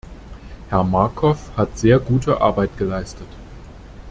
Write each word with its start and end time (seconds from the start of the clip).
Herr 0.71 0.83
Markov 0.83 1.55
hat 1.55 1.77
sehr 1.77 1.99
gute 1.99 2.41
Arbeit 2.41 2.75
geleistet. 2.75 3.27